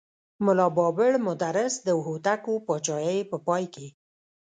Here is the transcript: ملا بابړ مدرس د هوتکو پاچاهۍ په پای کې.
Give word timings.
ملا 0.45 0.67
بابړ 0.77 1.11
مدرس 1.27 1.73
د 1.87 1.89
هوتکو 2.05 2.53
پاچاهۍ 2.67 3.19
په 3.31 3.37
پای 3.47 3.63
کې. 3.73 3.87